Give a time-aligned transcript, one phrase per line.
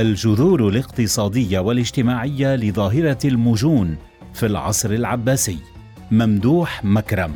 [0.00, 3.96] الجذور الاقتصادية والاجتماعية لظاهرة المجون
[4.34, 5.58] في العصر العباسي.
[6.10, 7.34] ممدوح مكرم.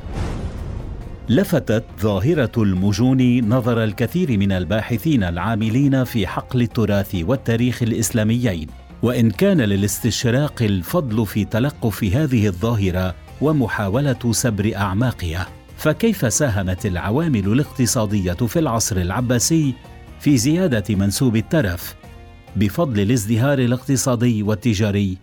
[1.28, 8.66] لفتت ظاهرة المجون نظر الكثير من الباحثين العاملين في حقل التراث والتاريخ الإسلاميين.
[9.02, 15.46] وإن كان للاستشراق الفضل في تلقف هذه الظاهرة ومحاولة سبر أعماقها
[15.76, 19.74] فكيف ساهمت العوامل الاقتصادية في العصر العباسي
[20.20, 21.99] في زيادة منسوب الترف
[22.56, 25.18] بفضل الازدهار الاقتصادي والتجاري.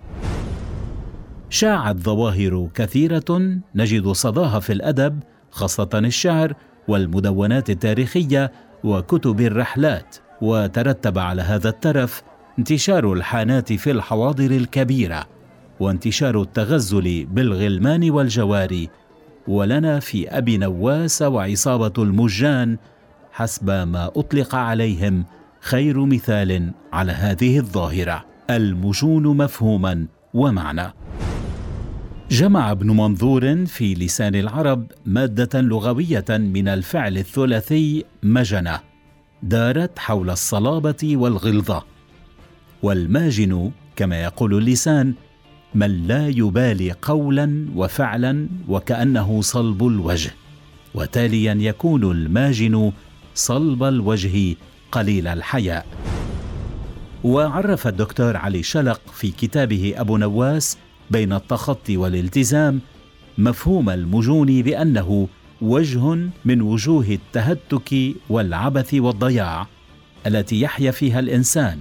[1.49, 5.19] شاعت ظواهر كثيرة نجد صداها في الأدب
[5.51, 6.53] خاصة الشعر
[6.87, 8.51] والمدونات التاريخية
[8.83, 12.23] وكتب الرحلات وترتب على هذا الترف
[12.59, 15.25] انتشار الحانات في الحواضر الكبيرة
[15.79, 18.89] وانتشار التغزل بالغلمان والجواري
[19.47, 22.77] ولنا في أبي نواس وعصابة المجان
[23.31, 25.25] حسب ما أطلق عليهم
[25.61, 28.25] خير مثال على هذه الظاهرة.
[28.49, 30.93] المجون مفهوما ومعنى.
[32.31, 38.79] جمع ابن منظور في لسان العرب مادة لغوية من الفعل الثلاثي مجنة
[39.43, 41.83] دارت حول الصلابة والغلظة.
[42.83, 45.13] والماجن كما يقول اللسان
[45.75, 50.31] من لا يبالي قولا وفعلا وكأنه صلب الوجه.
[50.95, 52.91] وتاليا يكون الماجن
[53.35, 54.55] صلب الوجه
[54.91, 55.85] قليل الحياء.
[57.23, 60.77] وعرف الدكتور علي شلق في كتابه أبو نواس
[61.11, 62.79] بين التخطي والالتزام
[63.37, 65.27] مفهوم المجون بأنه
[65.61, 69.67] وجه من وجوه التهتك والعبث والضياع
[70.27, 71.79] التي يحيا فيها الإنسان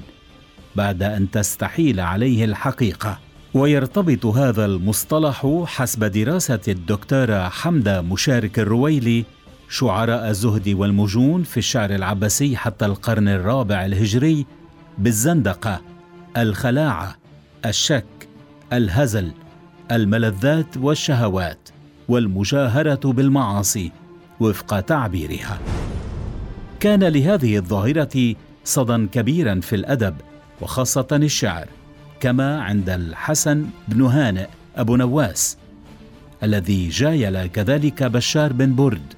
[0.77, 3.19] بعد أن تستحيل عليه الحقيقة.
[3.55, 9.25] ويرتبط هذا المصطلح حسب دراسة الدكتورة حمدة مشارك الرويلي
[9.69, 14.47] شعراء الزهد والمجون في الشعر العباسي حتى القرن الرابع الهجري
[14.99, 15.81] بالزندقة
[16.37, 17.17] الخلاعة
[17.67, 18.29] الشك
[18.73, 19.33] الهزل
[19.93, 21.69] الملذات والشهوات
[22.09, 23.93] والمجاهرة بالمعاصي
[24.41, 25.59] وفق تعبيرها.
[26.81, 30.15] كان لهذه الظاهرة صدى كبيرا في الأدب
[30.61, 31.69] وخاصة الشعر
[32.21, 34.47] كما عند الحسن بن هانئ
[34.77, 35.57] أبو نواس
[36.43, 39.15] الذي جايل كذلك بشار بن برد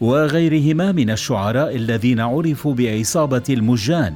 [0.00, 4.14] وغيرهما من الشعراء الذين عرفوا بعصابه المجان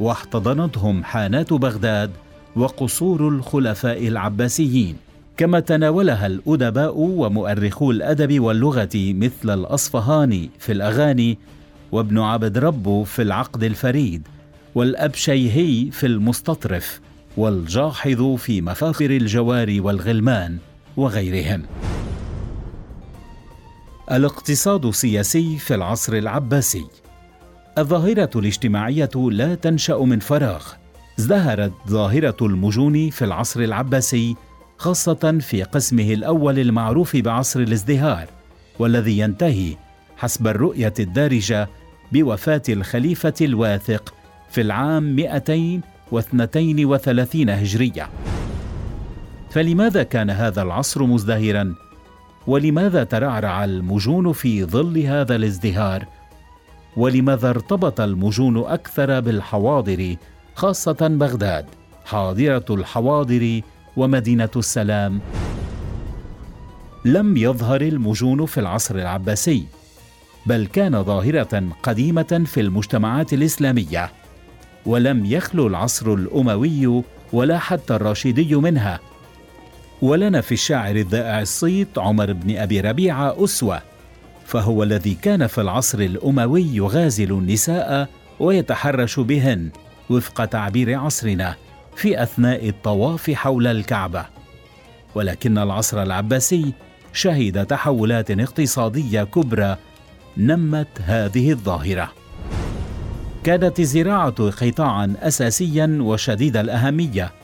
[0.00, 2.10] واحتضنتهم حانات بغداد
[2.56, 4.96] وقصور الخلفاء العباسيين.
[5.36, 11.38] كما تناولها الأدباء ومؤرخو الأدب واللغة مثل الأصفهاني في الأغاني
[11.92, 14.28] وابن عبد ربه في العقد الفريد
[14.74, 17.00] والأبشيهي في المستطرف
[17.36, 20.58] والجاحظ في مفاخر الجوار والغلمان
[20.96, 21.62] وغيرهم.
[24.12, 26.86] الاقتصاد السياسي في العصر العباسي.
[27.78, 30.64] الظاهرة الاجتماعية لا تنشأ من فراغ.
[31.18, 34.36] ازدهرت ظاهرة المجون في العصر العباسي
[34.78, 38.26] خاصة في قسمه الأول المعروف بعصر الازدهار
[38.78, 39.76] والذي ينتهي
[40.16, 41.68] حسب الرؤية الدارجة
[42.12, 44.14] بوفاة الخليفة الواثق
[44.50, 48.08] في العام 232 هجرية.
[49.50, 51.87] فلماذا كان هذا العصر مزدهرا؟
[52.48, 56.06] ولماذا ترعرع المجون في ظل هذا الازدهار؟
[56.96, 60.16] ولماذا ارتبط المجون أكثر بالحواضر
[60.54, 61.66] خاصة بغداد
[62.04, 63.60] حاضرة الحواضر
[63.96, 65.20] ومدينة السلام؟
[67.04, 69.66] لم يظهر المجون في العصر العباسي
[70.46, 74.12] بل كان ظاهرة قديمة في المجتمعات الإسلامية
[74.86, 79.07] ولم يخلو العصر الأموي ولا حتى الراشدي منها.
[80.02, 83.82] ولنا في الشاعر الذائع الصيت عمر بن أبي ربيعة أسوة
[84.46, 88.08] فهو الذي كان في العصر الأموي يغازل النساء
[88.40, 89.70] ويتحرش بهن
[90.10, 91.56] وفق تعبير عصرنا
[91.96, 94.26] في أثناء الطواف حول الكعبة.
[95.14, 96.72] ولكن العصر العباسي
[97.12, 99.76] شهد تحولات اقتصادية كبرى
[100.36, 102.12] نمت هذه الظاهرة.
[103.44, 107.37] كانت الزراعة قطاعا اساسيا وشديد الأهمية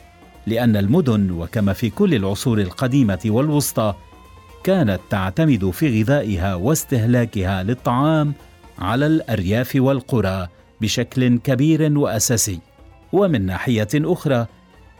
[0.47, 3.93] لأن المدن وكما في كل العصور القديمة والوسطى
[4.63, 8.33] كانت تعتمد في غذائها واستهلاكها للطعام
[8.79, 10.47] على الأرياف والقرى
[10.81, 12.59] بشكل كبير وأساسي.
[13.13, 14.47] ومن ناحية أخرى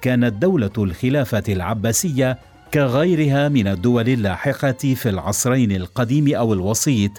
[0.01, 2.39] كانت دولة الخلافة العباسية
[2.73, 7.11] كغيرها من الدول اللاحقة في العصرين القديم أو الوسيط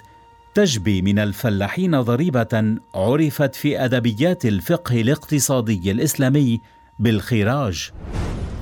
[0.53, 6.59] تجبي من الفلاحين ضريبة عرفت في أدبيات الفقه الاقتصادي الإسلامي
[6.99, 7.91] بالخراج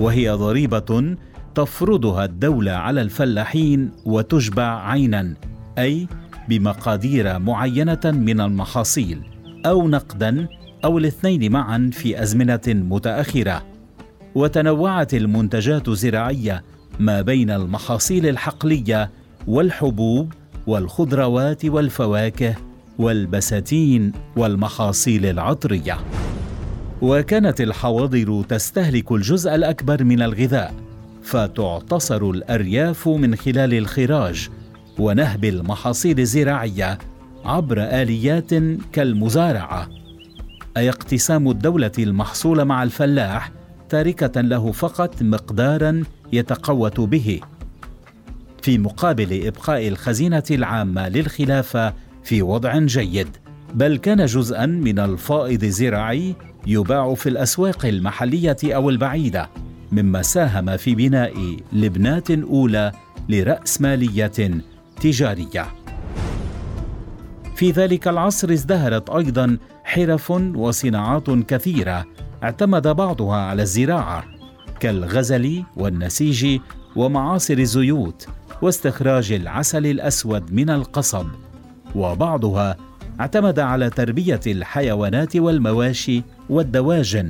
[0.00, 1.16] وهي ضريبة
[1.54, 5.34] تفرضها الدولة على الفلاحين وتجبع عينا
[5.78, 6.08] أي
[6.48, 9.22] بمقادير معينة من المحاصيل
[9.66, 10.48] أو نقدا
[10.84, 13.62] أو الاثنين معا في أزمنة متأخرة.
[14.34, 16.62] وتنوعت المنتجات الزراعيه
[16.98, 19.10] ما بين المحاصيل الحقلية
[19.46, 20.32] والحبوب
[20.66, 22.54] والخضروات والفواكه
[22.98, 25.98] والبساتين والمحاصيل العطرية.
[27.02, 30.74] وكانت الحواضر تستهلك الجزء الأكبر من الغذاء
[31.22, 34.48] فتعتصر الأرياف من خلال الخراج
[34.98, 36.98] ونهب المحاصيل الزراعية
[37.44, 38.50] عبر آليات
[38.92, 39.88] كالمزارعة.
[40.76, 43.52] أي اقتسام الدولة المحصول مع الفلاح
[43.88, 46.02] تاركة له فقط مقدارا
[46.32, 47.40] يتقوت به.
[48.62, 51.94] في مقابل إبقاء الخزينة العامة للخلافة
[52.24, 53.28] في وضع جيد
[53.74, 56.34] بل كان جزءا من الفائض الزراعي
[56.66, 59.50] يباع في الأسواق المحلية أو البعيدة
[59.92, 62.92] مما ساهم في بناء لبنات أولى
[63.28, 64.60] لراسماليه
[65.00, 65.66] تجارية.
[67.56, 72.04] في ذلك العصر ازدهرت أيضا حرف وصناعات كثيرة
[72.42, 74.24] اعتمد بعضها على الزراعة
[74.80, 76.60] كالغزل والنسيج
[76.96, 78.28] ومعاصر الزيوت
[78.62, 81.26] واستخراج العسل الأسود من القصب
[81.94, 82.76] وبعضها
[83.20, 87.28] اعتمد على تربية الحيوانات والمواشي والدواجن.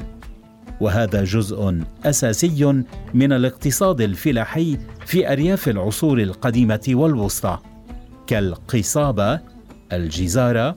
[0.81, 2.85] وهذا جزء أساسي
[3.15, 7.59] من الاقتصاد الفلاحي في أرياف العصور القديمة والوسطى
[8.27, 9.41] كالقصابة
[9.93, 10.77] الجزارة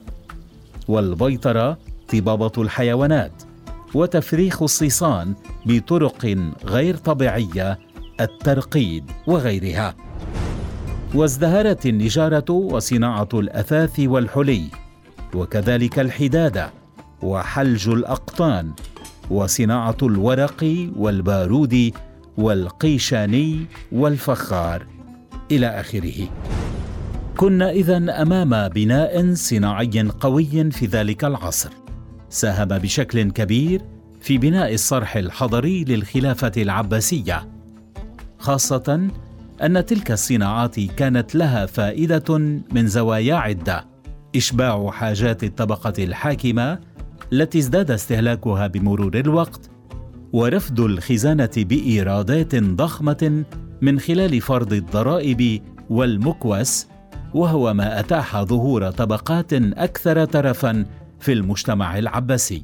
[0.88, 1.78] والبيطرة
[2.12, 3.42] طبابة الحيوانات
[3.94, 5.34] وتفريخ الصيصان
[5.66, 7.78] بطرق غير طبيعية
[8.20, 9.94] الترقيد وغيرها.
[11.14, 14.64] وازدهرت النجارة وصناعة الأثاث والحلي
[15.34, 16.79] وكذلك الحدادة
[17.22, 18.72] وحلج الأقطان
[19.30, 21.92] وصناعة الورق والبارود
[22.36, 24.86] والقيشاني والفخار
[25.50, 26.28] إلى آخره.
[27.36, 31.70] كنا إذا أمام بناء صناعي قوي في ذلك العصر.
[32.28, 33.82] ساهم بشكل كبير
[34.20, 37.48] في بناء الصرح الحضري للخلافة العباسية
[38.38, 39.08] خاصة
[39.62, 42.38] أن تلك الصناعات كانت لها فائدة
[42.72, 43.84] من زوايا عدة
[44.36, 46.78] إشباع حاجات الطبقة الحاكمة
[47.32, 49.70] التي ازداد استهلاكها بمرور الوقت
[50.32, 53.44] ورفد الخزانة بإيرادات ضخمة
[53.80, 56.86] من خلال فرض الضرائب والمكوس
[57.34, 60.86] وهو ما أتاح ظهور طبقات أكثر ترفا
[61.20, 62.62] في المجتمع العباسي.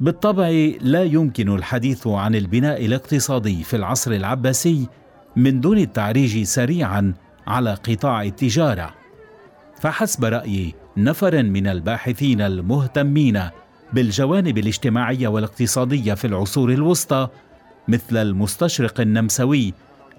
[0.00, 0.48] بالطبع
[0.80, 4.88] لا يمكن الحديث عن البناء الاقتصادي في العصر العباسي
[5.36, 7.14] من دون التعريج سريعا
[7.46, 8.94] على قطاع التجارة.
[9.80, 13.40] فحسب راي نفر من الباحثين المهتمين
[13.92, 17.28] بالجوانب الاجتماعية والاقتصادية في العصور الوسطى
[17.88, 19.74] مثل المستشرق النمساوي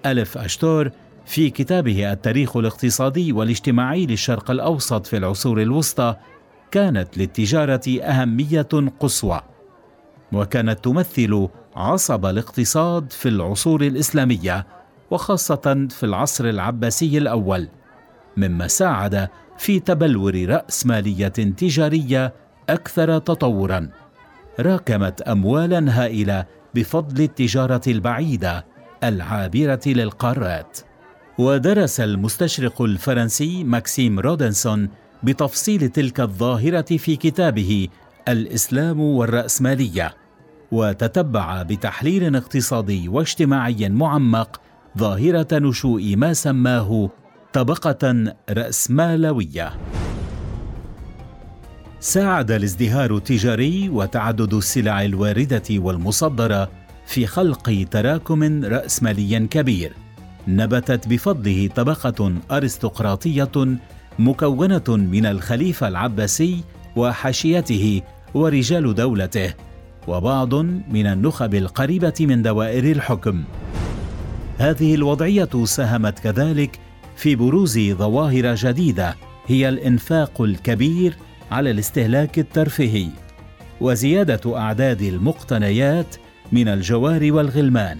[0.06, 0.90] ألف أشتور
[1.26, 6.16] في كتابه التاريخ الاقتصادي والاجتماعي للشرق الأوسط في العصور الوسطى
[6.70, 8.68] كانت للتجارة أهمية
[9.00, 9.40] قصوى
[10.32, 14.66] وكانت تمثل عصب الاقتصاد في العصور الإسلامية
[15.10, 17.68] وخاصة في العصر العباسي الأول
[18.36, 19.28] مما ساعد
[19.58, 22.32] في تبلور رأسمالية تجارية
[22.68, 23.88] أكثر تطورا.
[24.60, 28.66] راكمت أموالا هائلة بفضل التجارة البعيدة
[29.04, 30.78] العابرة للقارات.
[31.38, 34.88] ودرس المستشرق الفرنسي ماكسيم رودنسون
[35.22, 37.88] بتفصيل تلك الظاهرة في كتابه
[38.28, 40.14] الإسلام والرأسمالية.
[40.72, 44.60] وتتبع بتحليل اقتصادي واجتماعي معمق
[44.98, 47.10] ظاهرة نشوء ما سماه
[47.54, 49.72] طبقة رأسمالوية.
[52.00, 56.70] ساعد الازدهار التجاري وتعدد السلع الواردة والمصدرة
[57.06, 59.92] في خلق تراكم رأسمالي كبير
[60.48, 63.78] نبتت بفضله طبقة أرستقراطية
[64.18, 66.64] مكونة من الخليفة العباسي
[66.96, 68.02] وحاشيته
[68.34, 69.54] ورجال دولته
[70.08, 70.54] وبعض
[70.90, 73.44] من النخب القريبة من دوائر الحكم.
[74.58, 76.83] هذه الوضعية ساهمت كذلك
[77.16, 79.16] في بروز ظواهر جديدة
[79.46, 81.16] هي الإنفاق الكبير
[81.50, 83.08] على الاستهلاك الترفيهي
[83.80, 86.16] وزيادة أعداد المقتنيات
[86.52, 87.98] من الجوار والغلمان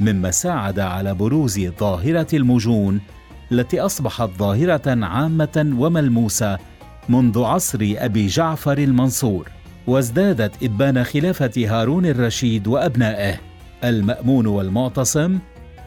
[0.00, 3.00] مما ساعد على بروز ظاهرة المجون
[3.52, 6.58] التي أصبحت ظاهرة عامة وملموسة
[7.08, 9.48] منذ عصر أبي جعفر المنصور
[9.86, 13.40] وازدادت ابان خلافة هارون الرشيد وأبنائه
[13.84, 15.38] المأمون والمعتصم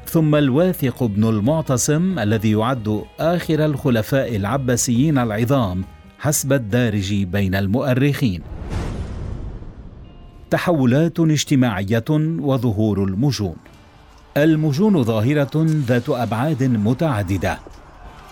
[0.08, 5.84] ثم الواثق بن المعتصم الذي يعد آخر الخلفاء العباسيين العظام
[6.20, 8.42] حسب الدارج بين المؤرخين.
[10.50, 12.06] تحولات اجتماعية
[12.40, 13.56] وظهور المجون.
[14.38, 15.52] المجون ظاهرة
[15.88, 17.60] ذات أبعاد متعددة.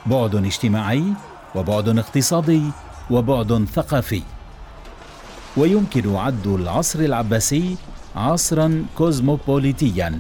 [0.06, 1.04] بعد اجتماعي
[1.56, 2.62] وبعد اقتصادي
[3.12, 4.22] وبعد ثقافي.
[5.58, 7.76] ويمكن عد العصر العباسي
[8.16, 10.20] عصرا كوزموبوليتيا.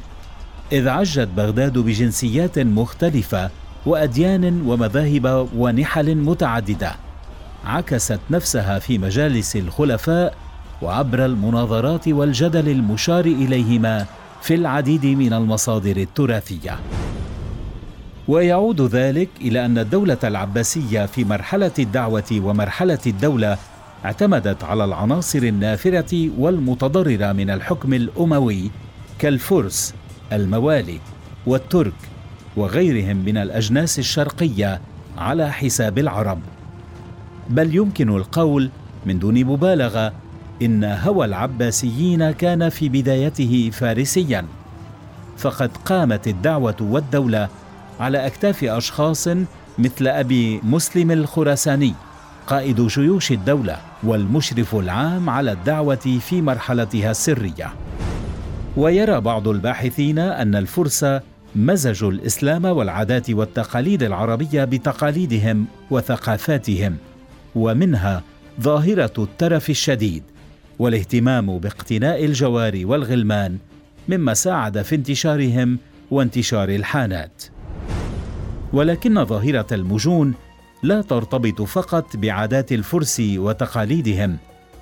[0.72, 3.50] إذ عجت بغداد بجنسيات مختلفة
[3.86, 6.96] وأديان ومذاهب ونحل متعددة.
[7.66, 10.34] عكست نفسها في مجالس الخلفاء
[10.82, 14.06] وعبر المناظرات والجدل المشار إليهما
[14.42, 16.80] في العديد من المصادر التراثية.
[18.28, 23.58] ويعود ذلك إلى أن الدولة العباسية في مرحلة الدعوة ومرحلة الدولة
[24.06, 28.72] اعتمدت على العناصر النافرة والمتضررة من الحكم الأموي
[29.20, 29.94] كالفرس
[30.31, 31.00] الموالي
[31.45, 31.93] والترك
[32.57, 34.81] وغيرهم من الأجناس الشرقية
[35.17, 36.39] على حساب العرب.
[37.50, 38.69] بل يمكن القول
[39.05, 40.13] من دون مبالغة
[40.61, 44.45] إن هوى العباسيين كان في بدايته فارسيا.
[45.38, 47.50] فقد قامت الدعوة والدولة
[48.00, 49.27] على أكتاف أشخاص
[49.77, 51.93] مثل أبي مسلم الخراساني
[52.47, 57.73] قائد جيوش الدولة والمشرف العام على الدعوة في مرحلتها السرية.
[58.78, 61.06] ويرى بعض الباحثين أن الفرس
[61.56, 66.98] مزجوا الإسلام والعادات والتقاليد العربية بتقاليدهم وثقافاتهم
[67.56, 68.24] ومنها
[68.62, 70.24] ظاهرة الترف الشديد
[70.80, 73.58] والاهتمام باقتناء الجوار والغلمان
[74.10, 75.80] مما ساعد في انتشارهم
[76.12, 77.44] وانتشار الحانات.
[78.74, 80.34] ولكن ظاهرة المجون
[80.84, 84.38] لا ترتبط فقط بعادات الفرس وتقاليدهم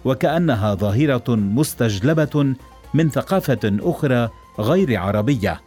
[0.06, 2.54] وكأنها ظاهرة مستجلبة
[2.94, 4.30] من ثقافة أخرى
[4.60, 5.62] غير عربية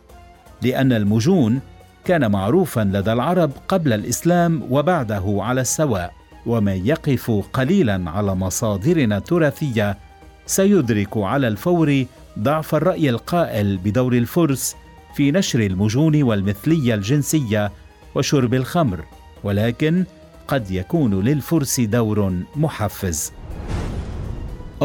[0.62, 1.60] لأن المجون
[2.04, 6.12] كان معروفا لدى العرب قبل الإسلام وبعده على السواء
[6.46, 9.98] ومن يقف قليلا على مصادرنا التراثية
[10.46, 12.04] سيدرك على الفور
[12.38, 14.76] ضعف الرأي القائل بدور الفرس
[15.14, 17.72] في نشر المجون والمثلية الجنسية
[18.14, 19.04] وشرب الخمر
[19.44, 20.04] ولكن
[20.48, 23.32] قد يكون للفرس دور محفز.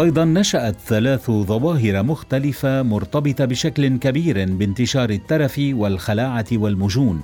[0.01, 7.23] أيضا نشأت ثلاث ظواهر مختلفة مرتبطة بشكل كبير بانتشار الترف والخلاعة والمجون.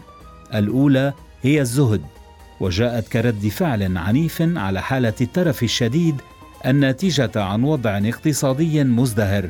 [0.53, 2.01] الأولى هي الزهد
[2.59, 6.15] وجاءت كرد فعل عنيف على حالة الترف الشديد
[6.65, 9.49] الناتجة عن وضع اقتصادي مزدهر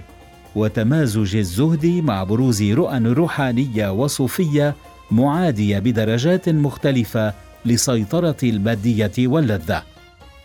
[0.55, 4.75] وتمازج الزهد مع بروز رؤى روحانية وصوفية
[5.11, 7.33] معادية بدرجات مختلفة
[7.65, 9.83] لسيطرة الماديه واللذة.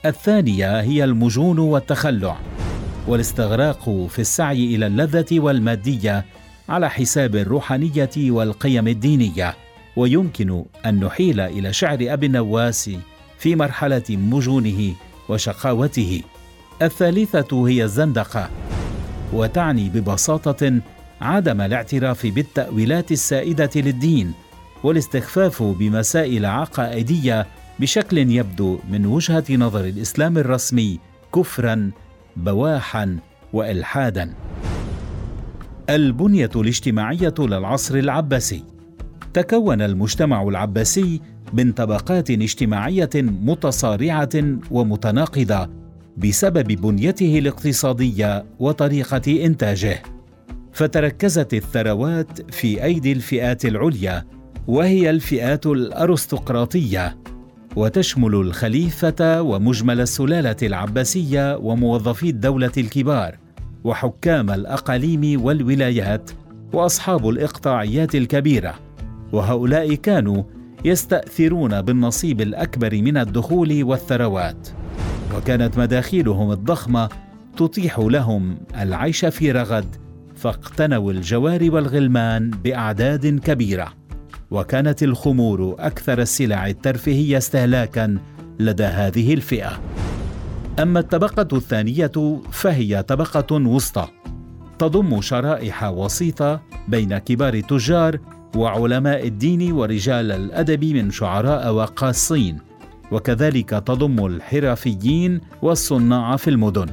[0.07, 2.37] الثانية هي المجون والتخلع.
[3.09, 6.25] والاستغراق في السعي إلى اللذة والمادية
[6.69, 9.57] على حساب الروحانية والقيم الدينية.
[9.97, 12.91] ويمكن أن نحيل إلى شعر أبي النواس
[13.39, 14.95] في مرحلة مجونه
[15.29, 16.23] وشقاوته.
[16.83, 18.51] الثالثة هي الزندقة
[19.33, 20.81] وتعني ببساطة
[21.21, 24.33] عدم الاعتراف بالتأويلات السائدة للدين
[24.85, 27.47] والاستخفاف بمسائل عقائدية
[27.81, 30.99] بشكل يبدو من وجهة نظر الإسلام الرسمي
[31.35, 31.91] كفرا
[32.39, 33.17] بواحا
[33.53, 34.35] والحادا.
[35.91, 38.65] البنية الاجتماعية للعصر العباسي.
[39.35, 41.21] تكون المجتمع العباسي
[41.53, 44.29] من طبقات اجتماعية متصارعة
[44.71, 45.69] ومتناقضة
[46.17, 50.03] بسبب بنيته الاقتصادية وطريقة إنتاجه.
[50.73, 54.25] فتركزت الثروات في أيدي الفئات العليا
[54.67, 57.19] وهي الفئات الأرستقراطية.
[57.79, 63.39] وتشمل الخليفة ومجمل السلالة العباسية وموظفي الدولة الكبار
[63.85, 66.31] وحكام الأقاليم والولايات
[66.73, 68.75] وأصحاب الإقطاعيات الكبيرة.
[69.33, 70.43] وهؤلاء كانوا
[70.85, 74.69] يستأثرون بالنصيب الأكبر من الدخول والثروات.
[75.37, 77.09] وكانت مداخيلهم الضخمة
[77.57, 79.97] تتيح لهم العيش في رغد
[80.37, 83.93] فاقتنوا الجوار والغلمان بأعداد كبيرة.
[84.51, 88.19] وكانت الخمور أكثر السلع الترفيهية استهلاكا
[88.61, 89.81] لدى هذه الفئة.
[90.79, 94.09] أما الطبقة الثانية فهي طبقة وسطى
[94.79, 98.19] تضم شرائح وسيطة بين كبار التجار
[98.57, 102.59] وعلماء الدين ورجال الأدب من شعراء وقاصين
[103.13, 106.87] وكذلك تضم الحرفيين والصناع في المدن.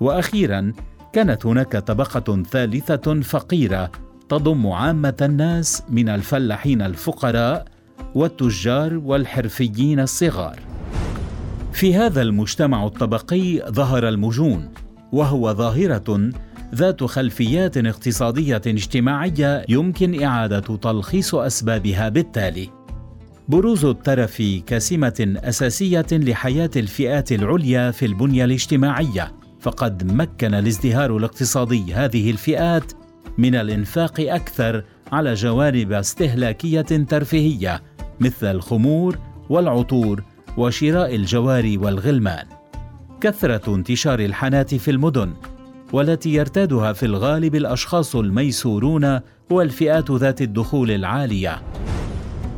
[0.00, 0.72] وأخيرا
[1.12, 3.90] كانت هناك طبقة ثالثة فقيرة
[4.32, 7.64] تضم عامة الناس من الفلاحين الفقراء
[8.14, 10.58] والتجار والحرفيين الصغار.
[11.72, 14.68] في هذا المجتمع الطبقي ظهر المجون
[15.12, 16.30] وهو ظاهرة
[16.74, 22.68] ذات خلفيات اقتصادية اجتماعية يمكن إعادة تلخيص أسبابها بالتالي.
[23.48, 32.30] بروز الترف كسمة أساسية لحياة الفئات العليا في البنية الاجتماعية فقد مكن الازدهار الاقتصادي هذه
[32.30, 33.01] الفئات
[33.38, 37.82] من الإنفاق أكثر على جوانب استهلاكية ترفيهية
[38.20, 40.22] مثل الخمور والعطور
[40.56, 42.46] وشراء الجواري والغلمان.
[43.20, 45.32] كثرة انتشار الحانات في المدن
[45.92, 49.20] والتي يرتادها في الغالب الأشخاص الميسورون
[49.50, 51.62] والفئات ذات الدخول العالية.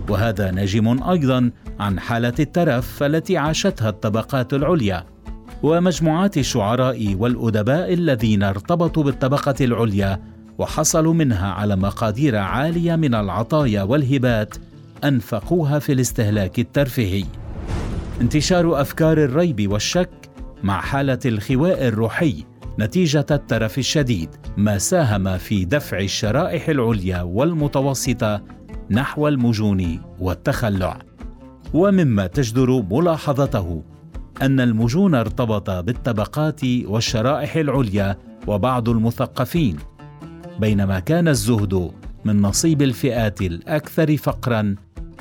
[0.08, 1.50] وهذا ناجم أيضا
[1.80, 5.06] عن حالة الترف التي عاشتها الطبقات العليا
[5.62, 14.54] ومجموعات الشعراء والأدباء الذين ارتبطوا بالطبقة العليا وحصلوا منها على مقادير عالية من العطايا والهبات
[15.04, 17.24] أنفقوها في الاستهلاك الترفيهي.
[18.20, 20.10] انتشار أفكار الريب والشك
[20.62, 22.44] مع حالة الخواء الروحي
[22.78, 28.42] نتيجة الترف الشديد ما ساهم في دفع الشرائح العليا والمتوسطة
[28.90, 30.98] نحو المجون والتخلع.
[31.74, 33.82] ومما تجدر ملاحظته
[34.42, 39.76] أن المجون ارتبط بالطبقات والشرائح العليا وبعض المثقفين
[40.58, 41.90] بينما كان الزهد
[42.24, 44.74] من نصيب الفئات الأكثر فقرا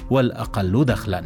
[0.10, 1.24] والأقل دخلا.